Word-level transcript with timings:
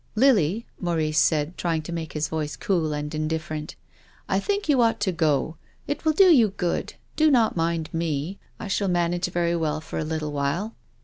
"Lily," 0.25 0.65
Maurice 0.79 1.19
said, 1.19 1.59
trying 1.59 1.83
to 1.83 1.93
make 1.93 2.13
his 2.13 2.27
voice 2.27 2.55
cool 2.55 2.91
and 2.91 3.13
indifferent," 3.13 3.75
I 4.27 4.39
think 4.39 4.67
you 4.67 4.81
ought 4.81 4.99
to 5.01 5.11
go. 5.11 5.57
It 5.85 6.03
will 6.05 6.13
do 6.13 6.33
you 6.35 6.47
good. 6.57 6.95
Do 7.15 7.29
not 7.29 7.55
mind 7.55 7.93
me. 7.93 8.39
I 8.59 8.67
shall 8.67 8.87
manage 8.87 9.27
very 9.27 9.55
well 9.55 9.79
for 9.79 9.99
a 9.99 10.03
little 10.03 10.31
while." 10.31 10.73